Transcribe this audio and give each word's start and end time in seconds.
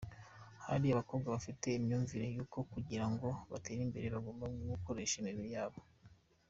Hari 0.65 0.87
abakobwa 0.89 1.27
bafite 1.35 1.67
imyumvire 1.79 2.25
y’uko 2.35 2.57
kugira 2.71 3.05
ngo 3.11 3.27
batere 3.51 3.79
imbere 3.83 4.07
bagomba 4.15 4.43
gukoresha 4.73 5.15
imibiri 5.17 5.49
yabo. 5.57 5.79